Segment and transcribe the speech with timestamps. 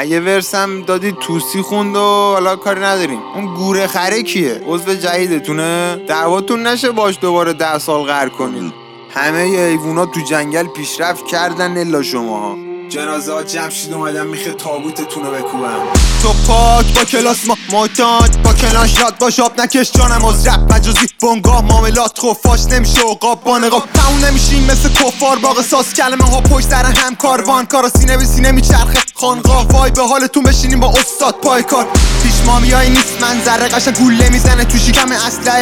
[0.00, 3.20] یه ورسم دادی توسی خوند و حالا کاری نداریم.
[3.34, 8.72] اون گوره خره کیه؟ عضو جدیدتونه؟ دعواتون نشه باش دوباره ده سال غر کنید
[9.10, 15.30] همه ایوونا تو جنگل پیشرفت کردن الا شما جنازه ها جمع شید اومدن میخه تابوتتون
[15.30, 15.82] بکوبم
[16.22, 20.74] تو پاک با کلاس ما ماتانت با کلاش یاد باش آب نکش جانم از رپ
[20.74, 23.88] مجازی بونگاه ماملات خفاش نمیشه و قاب با نقاب.
[23.94, 28.24] تموم نمیشیم مثل کفار با قصاص کلمه ها پشت سر هم کاروان کارا سینه به
[28.24, 28.98] سینه میچرخه.
[29.14, 31.86] خانقاه وای به حالتون بشینیم با استاد پای کار
[32.22, 34.64] پیش مامیایی نیست منظره قشنگ گوله می‌زنه.
[34.64, 35.12] تو شکم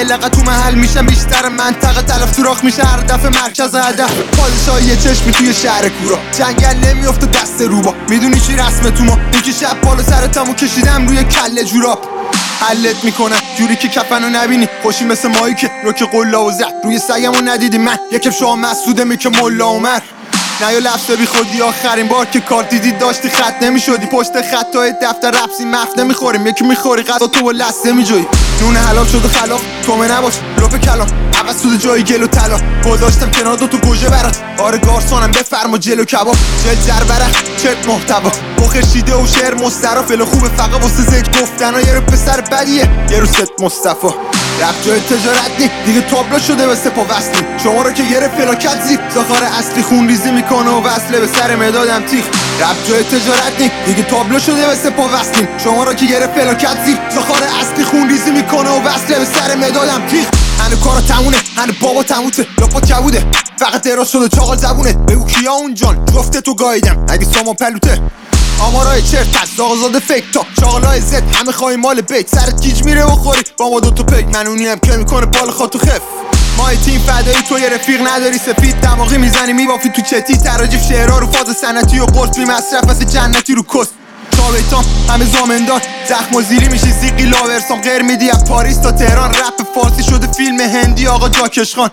[0.08, 1.48] لقه تو محل میشم بیشتر.
[1.48, 4.12] منطقه تلف سوراخ میشه هر دفعه مرکز هدف.
[4.18, 6.18] پادشاهی یه چشمی توی شهر کورا.
[6.38, 7.94] جنگل نمیفته دست روبا.
[8.08, 12.04] می‌دونی چی رسم تو ما؟ یکی شب بالا سرتمو کشیدم روی کله جوراب.
[12.60, 14.68] حلت می‌کنم جوری که کفنو نبینی.
[14.82, 17.98] خوشی مثل مایی که رو که قلا و زد روی سگمو ندیدی من.
[18.12, 20.00] یکم شما مسعوده می که ملا عمر.
[20.62, 24.06] نه یا لفظ بی خودی آخرین بار که کار دیدی داشتی خط نمی‌شدی.
[24.06, 26.46] پشت خطای دفتر رپسی مفت نمی‌خوریم.
[26.46, 28.26] یکی می‌خوری غذا تو با لسته میجوی
[28.60, 31.08] نون حلال شد و خلاف تومه نباش لپ کلام
[31.40, 32.60] عوض سود جای گل و طلا.
[32.90, 34.36] گذاشتم کنار دو تو گوژه برات.
[34.58, 36.36] آره گارسونم بفرما جلو کباب.
[36.64, 38.30] جل جر برق چت محتوا.
[38.58, 40.02] بخیر شیده و شعر مسترا.
[40.02, 42.88] فل خوبه فقط واسه زج گفتن یه رو پسر بدیه.
[43.10, 44.29] یه رو ست مصطفی.
[44.60, 45.70] رفت جای تجارت نی.
[45.86, 47.46] دیگه تابلو شده به سپا وصلی.
[47.64, 51.56] شما رو که گرفت فلاکت زیر زخار اصلی خون ریزی می‌کنه و وصله به سر
[51.56, 52.24] مدادم تیخ.
[52.60, 53.70] رفت جای تجارت نی.
[53.86, 55.48] دیگه تابلو شده به سپا وصلی.
[55.64, 59.54] شما رو که گرفت فلاکت زیر زخار اصلی خون ریزی می‌کنه و وصله به سر
[59.54, 60.26] مدادم تیخ.
[60.60, 62.46] هنو کارا تمونه هنو بابا تموته.
[62.58, 63.26] لاپا کبوده.
[63.58, 64.92] فقط دراز شده چاقال زبونه.
[64.92, 67.06] بگو کیا اون جان؟ جفته تو گاییدم.
[67.08, 68.02] اگه سامان پلوته.
[68.60, 72.28] آمارای چرت از آزاد فکر تا شاغلای زد همه خواهی مال بیت.
[72.28, 73.42] سرت گیج میره و خوری.
[73.56, 76.00] با ما دوتا پیک منونی هم که می‌کنه بال خاطو خف.
[76.58, 78.38] ما تیم فدایی تو یه رفیق نداری.
[78.38, 80.36] سفید دماغی می‌زنی میبافی تو چتی.
[80.36, 83.90] تراجیف شعرها رو فاز سنتی و قرص بی مصرف مثل جنتی رو کست
[84.30, 89.30] تابیتام همه زامندار زخم و زیری میشی زیقی لاورسام غیر میدی از پاریس تا تهران.
[89.30, 91.06] رپ فارسی شده فیلم هندی.
[91.06, 91.90] آقا جاکش خان.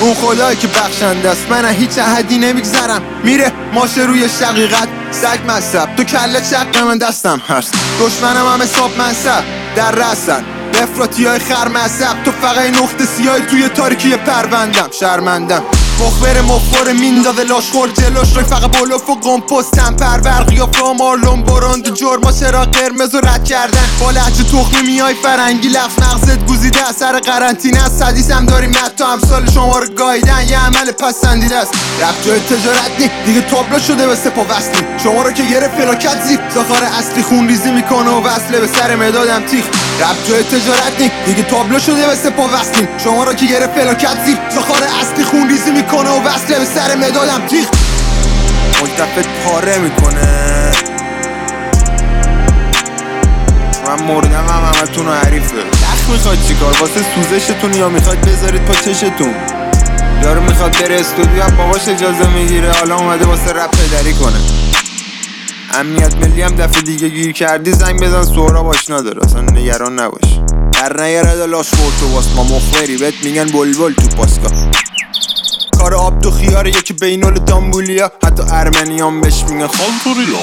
[0.00, 1.46] اون خدایی که بخشنده است.
[1.50, 3.02] من هیچ احدی نمیگذرم.
[3.24, 4.88] میره ماشه روی شقیقت.
[5.10, 7.74] سگ مذهب تو کله چق من دستم هست.
[8.00, 9.44] دشمنم هم حساب منصب
[9.76, 10.44] در رسن
[10.74, 11.68] افراتی های خر
[12.24, 14.88] تو فقط نقطه سیاهی توی تاریکی پروندم.
[15.00, 15.62] شرمندم.
[16.00, 21.94] مخبر مخبر میندازه لاشخور جلوش روی فقط بلوف و قمپستم پرور قیافه و مارلون براند
[21.94, 26.96] جرما چرا قرمز و رد کردن؟ با لحجه تخمی میای فرنگی لفظ مغزت گوزیده از
[26.96, 31.74] سر قرنطینه حدیث هم داریم تو امثال شما رو گایدن یه عمل پسندیده است.
[32.02, 36.22] رفت جای تجارت نی دیگه تابلو شده به سپا وصلی شما رو که گرفت فلاکت
[36.22, 36.40] زیر.
[36.54, 39.64] زخار اصلی خون ریزی می‌کنه و وصله به سر مدادم تیخ
[40.00, 44.24] رفت جای تجارت نی دیگه تابلو شده به سپا وصلی شما رو که گرفت فلاکت
[44.26, 44.38] زیر.
[44.50, 45.59] زخار اصلی خون ریزی
[46.60, 47.68] به سر مدادم تیخ
[48.82, 50.72] ملتفت پاره می‌کنه.
[53.86, 55.56] من مردم هم همتون رو حریفه.
[55.56, 59.34] دخ می‌خواد چیکار؟ واسه سوزشتون یا می‌خواد بذارید پا چشتون؟
[60.22, 62.72] یارو می‌خواد بره استودیو هم باباش اجازه می‌گیره.
[62.72, 64.40] حالا اومده واسه رپ پدری کنه.
[65.74, 69.24] امنیت ملی هم دفعه دیگه گیر کردی زنگ بزن سهراب آشنا داره.
[69.24, 70.40] اصلا نگران نباش.
[70.72, 72.44] در نیاره لاش تو واس ما.
[72.44, 74.50] مخبری بهت میگن بلبل تو پاسکا
[75.80, 78.12] کار آب تو خیاره یکی بینال دامبولیا.
[78.24, 80.38] حتی ارمنیان بهش میگن خانتوریلا